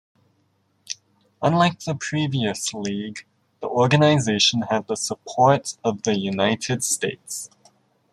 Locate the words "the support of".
4.87-6.01